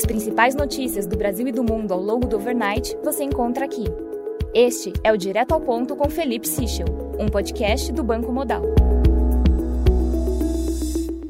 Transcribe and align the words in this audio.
As 0.00 0.06
principais 0.06 0.54
notícias 0.54 1.06
do 1.06 1.14
Brasil 1.14 1.46
e 1.46 1.52
do 1.52 1.62
mundo 1.62 1.92
ao 1.92 2.00
longo 2.00 2.26
do 2.26 2.36
overnight 2.36 2.96
você 3.04 3.22
encontra 3.22 3.66
aqui. 3.66 3.84
Este 4.54 4.94
é 5.04 5.12
o 5.12 5.16
Direto 5.18 5.52
ao 5.52 5.60
Ponto 5.60 5.94
com 5.94 6.08
Felipe 6.08 6.48
Sichel, 6.48 6.86
um 7.18 7.28
podcast 7.28 7.92
do 7.92 8.02
Banco 8.02 8.32
Modal. 8.32 8.62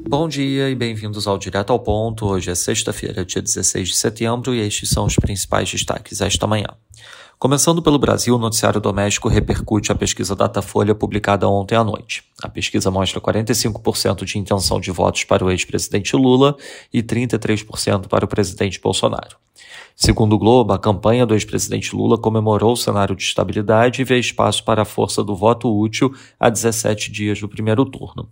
Bom 0.09 0.29
dia 0.29 0.71
e 0.71 0.77
bem-vindos 0.77 1.27
ao 1.27 1.37
Direto 1.37 1.73
ao 1.73 1.81
Ponto. 1.81 2.27
Hoje 2.27 2.53
é 2.53 2.55
sexta-feira, 2.55 3.25
dia 3.25 3.43
16 3.43 3.89
de 3.89 3.97
setembro, 3.97 4.55
e 4.55 4.61
estes 4.61 4.89
são 4.91 5.05
os 5.05 5.17
principais 5.17 5.69
destaques 5.69 6.21
esta 6.21 6.47
manhã. 6.47 6.69
Começando 7.41 7.81
pelo 7.81 7.99
Brasil, 7.99 8.35
o 8.35 8.39
noticiário 8.39 8.83
doméstico 8.83 9.27
repercute 9.27 9.91
a 9.91 9.95
pesquisa 9.95 10.37
Datafolha 10.37 10.95
publicada 10.95 11.49
ontem 11.49 11.75
à 11.75 11.83
noite. 11.83 12.23
A 12.43 12.51
pesquisa 12.51 12.91
mostra 12.91 13.19
45% 13.19 14.27
de 14.27 14.39
intenção 14.39 14.79
de 14.79 14.91
votos 14.91 15.25
para 15.25 15.43
o 15.43 15.51
ex-presidente 15.51 16.15
Lula 16.15 16.55
e 16.93 17.03
33% 17.03 18.09
para 18.09 18.27
o 18.27 18.29
presidente 18.29 18.79
Bolsonaro. 18.79 19.39
Segundo 19.97 20.35
o 20.35 20.39
Globo, 20.39 20.75
a 20.75 20.79
campanha 20.79 21.25
do 21.25 21.35
ex-presidente 21.35 21.97
Lula 21.97 22.19
comemorou 22.19 22.75
o 22.75 22.77
cenário 22.77 23.17
de 23.17 23.23
estabilidade 23.23 24.03
e 24.03 24.05
vê 24.05 24.19
espaço 24.19 24.63
para 24.63 24.83
a 24.83 24.85
força 24.85 25.25
do 25.25 25.35
voto 25.35 25.75
útil 25.75 26.15
a 26.39 26.51
17 26.51 27.11
dias 27.11 27.41
do 27.41 27.49
primeiro 27.49 27.87
turno. 27.87 28.29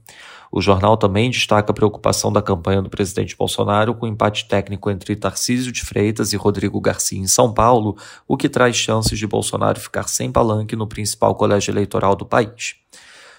O 0.50 0.62
jornal 0.62 0.96
também 0.96 1.30
destaca 1.30 1.70
a 1.70 1.74
preocupação 1.74 2.32
da 2.32 2.40
campanha 2.40 2.80
do 2.80 2.88
presidente 2.88 3.36
Bolsonaro 3.36 3.94
com 3.94 4.06
o 4.06 4.08
empate 4.08 4.48
técnico 4.48 4.90
entre 4.90 5.14
Tarcísio 5.14 5.70
de 5.70 5.82
Freitas 5.82 6.32
e 6.32 6.36
Rodrigo 6.36 6.80
Garcia 6.80 7.20
em 7.20 7.26
São 7.26 7.52
Paulo, 7.52 7.96
o 8.26 8.36
que 8.36 8.48
traz 8.48 8.76
chances 8.98 9.18
de 9.18 9.26
Bolsonaro 9.26 9.80
ficar 9.80 10.06
sem 10.08 10.32
palanque 10.32 10.76
no 10.76 10.86
principal 10.86 11.34
colégio 11.34 11.70
eleitoral 11.70 12.14
do 12.14 12.26
país. 12.26 12.74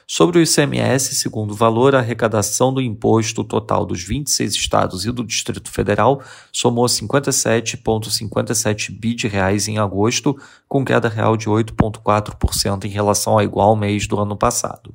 Sobre 0.08 0.40
o 0.40 0.42
ICMS, 0.42 1.14
segundo 1.14 1.52
o 1.52 1.56
valor, 1.56 1.94
a 1.94 2.00
arrecadação 2.00 2.74
do 2.74 2.82
imposto 2.82 3.44
total 3.44 3.86
dos 3.86 4.02
26 4.02 4.56
estados 4.56 5.06
e 5.06 5.12
do 5.12 5.24
Distrito 5.24 5.70
Federal 5.70 6.24
somou 6.52 6.88
57,57 6.88 8.92
bi 8.92 9.14
de 9.14 9.28
reais 9.28 9.68
em 9.68 9.78
agosto, 9.78 10.36
com 10.68 10.84
queda 10.84 11.08
real 11.08 11.38
de 11.38 11.48
8,4% 11.48 12.86
em 12.86 12.90
relação 12.90 13.34
ao 13.34 13.44
igual 13.44 13.76
mês 13.76 14.08
do 14.08 14.20
ano 14.20 14.36
passado 14.36 14.92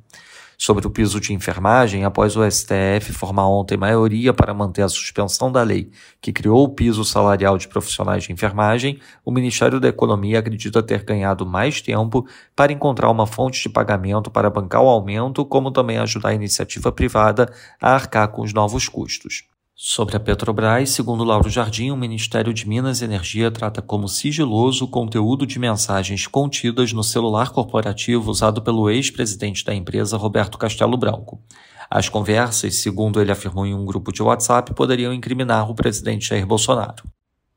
sobre 0.57 0.87
o 0.87 0.89
piso 0.89 1.19
de 1.19 1.33
enfermagem 1.33 2.03
após 2.03 2.35
o 2.35 2.49
STF 2.49 3.11
formar 3.13 3.47
ontem 3.47 3.77
maioria 3.77 4.33
para 4.33 4.53
manter 4.53 4.81
a 4.81 4.89
suspensão 4.89 5.51
da 5.51 5.63
lei 5.63 5.89
que 6.21 6.31
criou 6.31 6.63
o 6.63 6.69
piso 6.69 7.03
salarial 7.03 7.57
de 7.57 7.67
profissionais 7.67 8.23
de 8.23 8.33
enfermagem, 8.33 8.99
o 9.23 9.31
Ministério 9.31 9.79
da 9.79 9.87
Economia 9.87 10.39
acredita 10.39 10.81
ter 10.81 11.03
ganhado 11.03 11.45
mais 11.45 11.81
tempo 11.81 12.25
para 12.55 12.71
encontrar 12.71 13.09
uma 13.09 13.27
fonte 13.27 13.61
de 13.61 13.69
pagamento 13.69 14.31
para 14.31 14.49
bancar 14.49 14.81
o 14.81 14.89
aumento, 14.89 15.45
como 15.45 15.71
também 15.71 15.97
ajudar 15.97 16.29
a 16.29 16.33
iniciativa 16.33 16.91
privada 16.91 17.51
a 17.81 17.93
arcar 17.93 18.27
com 18.29 18.41
os 18.41 18.53
novos 18.53 18.87
custos. 18.87 19.54
Sobre 19.77 20.15
a 20.15 20.21
Petrobras, 20.21 20.91
segundo 20.91 21.25
Lauro 21.25 21.49
Jardim, 21.49 21.91
o 21.91 21.97
Ministério 21.97 22.53
de 22.53 22.65
Minas 22.65 23.01
e 23.01 23.03
Energia 23.03 23.51
trata 23.51 23.81
como 23.81 24.07
sigiloso 24.07 24.85
o 24.85 24.87
conteúdo 24.87 25.45
de 25.45 25.59
mensagens 25.59 26.27
contidas 26.27 26.93
no 26.93 27.03
celular 27.03 27.49
corporativo 27.49 28.31
usado 28.31 28.61
pelo 28.61 28.89
ex-presidente 28.89 29.65
da 29.65 29.75
empresa, 29.75 30.15
Roberto 30.15 30.57
Castelo 30.57 30.95
Branco. 30.95 31.43
As 31.89 32.07
conversas, 32.07 32.75
segundo 32.75 33.19
ele 33.19 33.33
afirmou 33.33 33.65
em 33.65 33.73
um 33.73 33.85
grupo 33.85 34.13
de 34.13 34.23
WhatsApp, 34.23 34.73
poderiam 34.73 35.13
incriminar 35.13 35.69
o 35.69 35.75
presidente 35.75 36.29
Jair 36.29 36.47
Bolsonaro. 36.47 37.03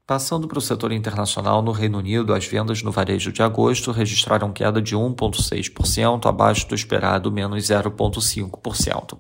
Passando 0.05 0.49
para 0.49 0.59
o 0.59 0.63
setor 0.63 0.91
internacional, 0.91 1.63
no 1.63 1.71
Reino 1.71 1.99
Unido, 1.99 2.35
as 2.35 2.47
vendas 2.47 2.83
no 2.83 2.91
varejo 2.91 3.31
de 3.31 3.45
agosto 3.45 3.93
registraram 3.93 4.53
queda 4.53 4.83
de 4.83 4.97
1,6%, 4.97 6.27
abaixo 6.27 6.67
do 6.67 6.75
esperado 6.75 7.31
menos 7.31 7.63
0,5%. 7.63 9.19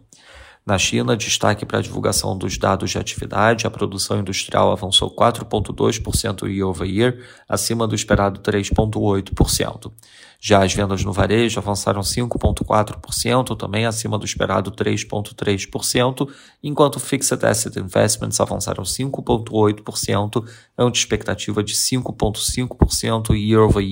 Na 0.68 0.76
China, 0.76 1.16
destaque 1.16 1.64
para 1.64 1.78
a 1.78 1.80
divulgação 1.80 2.36
dos 2.36 2.58
dados 2.58 2.90
de 2.90 2.98
atividade, 2.98 3.66
a 3.66 3.70
produção 3.70 4.20
industrial 4.20 4.70
avançou 4.70 5.10
4,2% 5.10 6.46
year 6.46 6.68
over 6.68 6.86
year, 6.86 7.24
acima 7.48 7.88
do 7.88 7.94
esperado 7.94 8.40
3,8%. 8.40 9.90
Já 10.38 10.62
as 10.62 10.74
vendas 10.74 11.02
no 11.02 11.10
varejo 11.10 11.58
avançaram 11.58 12.02
5,4%, 12.02 13.56
também 13.56 13.86
acima 13.86 14.18
do 14.18 14.26
esperado 14.26 14.70
3,3%, 14.70 16.28
enquanto 16.62 17.00
Fixed 17.00 17.46
Asset 17.46 17.78
Investments 17.78 18.38
avançaram 18.38 18.84
5,8%, 18.84 20.46
ante 20.76 20.98
expectativa 20.98 21.64
de 21.64 21.72
5,5% 21.72 23.30
year 23.34 23.62
over 23.62 23.82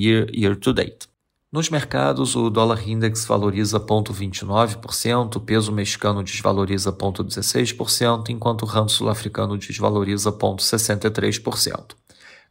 Nos 1.53 1.71
mercados, 1.71 2.35
o 2.35 2.51
dólar 2.51 2.89
index 2.89 3.25
valoriza 3.25 3.79
0,29%, 3.79 5.37
o 5.37 5.41
peso 5.41 5.71
mexicano 5.71 6.21
desvaloriza 6.25 6.93
0,16%, 6.93 8.31
enquanto 8.31 8.63
o 8.63 8.67
rand 8.67 8.89
sul-africano 8.89 9.57
desvaloriza 9.57 10.33
0,63%. 10.33 11.95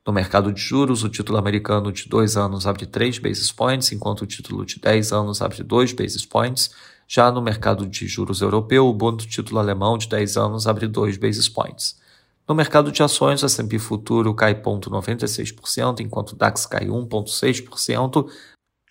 No 0.08 0.14
mercado 0.14 0.50
de 0.54 0.62
juros, 0.62 1.04
o 1.04 1.10
título 1.10 1.38
americano 1.38 1.92
de 1.92 2.08
2 2.08 2.38
anos 2.38 2.66
abre 2.66 2.86
3 2.86 3.20
basis 3.20 3.52
points, 3.52 3.92
enquanto 3.92 4.22
o 4.22 4.26
título 4.26 4.66
de 4.66 4.80
10 4.80 5.12
anos 5.12 5.42
abre 5.42 5.62
2 5.62 5.92
basis 5.92 6.26
points. 6.26 6.72
Já 7.06 7.30
no 7.30 7.42
mercado 7.42 7.86
de 7.86 8.08
juros 8.08 8.40
europeu, 8.40 8.88
o 8.88 8.94
bond 8.94 9.28
título 9.28 9.60
alemão 9.60 9.98
de 9.98 10.08
10 10.08 10.38
anos 10.38 10.68
abre 10.68 10.88
2 10.88 11.18
basis 11.18 11.50
points. 11.50 12.00
No 12.48 12.54
mercado 12.54 12.92
de 12.92 13.02
ações, 13.02 13.42
o 13.42 13.48
S&P 13.48 13.80
futuro 13.80 14.34
cai 14.36 14.54
0,96%, 14.54 16.00
enquanto 16.00 16.34
o 16.34 16.36
DAX 16.36 16.68
cai 16.68 16.86
1,6%, 16.86 18.30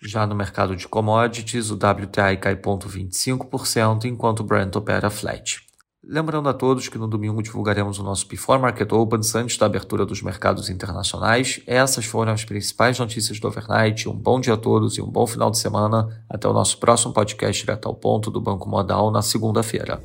já 0.07 0.25
no 0.25 0.35
mercado 0.35 0.75
de 0.75 0.87
commodities, 0.87 1.69
o 1.71 1.75
WTI 1.75 2.37
cai 2.39 2.55
0,25%, 2.55 4.05
enquanto 4.05 4.39
o 4.41 4.43
Brent 4.43 4.75
opera 4.75 5.09
flat. 5.09 5.65
Lembrando 6.07 6.47
a 6.47 6.53
todos 6.53 6.87
que 6.87 6.99
no 6.99 7.07
domingo 7.07 7.41
divulgaremos 7.41 7.97
o 7.97 8.03
nosso 8.03 8.27
Before 8.27 8.61
Market 8.61 8.91
Opens 8.91 9.33
antes 9.33 9.57
da 9.57 9.65
abertura 9.65 10.05
dos 10.05 10.21
mercados 10.21 10.69
internacionais. 10.69 11.59
Essas 11.65 12.05
foram 12.05 12.31
as 12.31 12.45
principais 12.45 12.99
notícias 12.99 13.39
do 13.39 13.47
overnight. 13.47 14.07
Um 14.07 14.13
bom 14.13 14.39
dia 14.39 14.53
a 14.53 14.57
todos 14.57 14.97
e 14.97 15.01
um 15.01 15.09
bom 15.09 15.25
final 15.25 15.49
de 15.49 15.57
semana. 15.57 16.07
Até 16.29 16.47
o 16.47 16.53
nosso 16.53 16.77
próximo 16.77 17.11
podcast 17.11 17.59
direto 17.59 17.87
ao 17.87 17.95
ponto 17.95 18.29
do 18.29 18.39
Banco 18.39 18.69
Modal 18.69 19.09
na 19.09 19.23
segunda-feira. 19.23 19.99